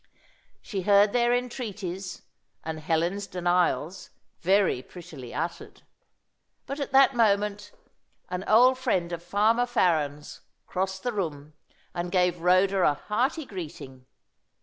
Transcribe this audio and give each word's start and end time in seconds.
She 0.63 0.81
heard 0.81 1.13
their 1.13 1.31
entreaties, 1.31 2.23
and 2.63 2.79
Helen's 2.79 3.27
denials 3.27 4.09
very 4.39 4.81
prettily 4.81 5.31
uttered. 5.31 5.83
But 6.65 6.79
at 6.79 6.91
that 6.91 7.13
moment 7.13 7.71
an 8.27 8.43
old 8.47 8.79
friend 8.79 9.11
of 9.11 9.21
Farmer 9.21 9.67
Farren's 9.67 10.41
crossed 10.65 11.03
the 11.03 11.13
room, 11.13 11.53
and 11.93 12.11
gave 12.11 12.41
Rhoda 12.41 12.79
a 12.81 12.95
hearty 12.95 13.45
greeting. 13.45 14.07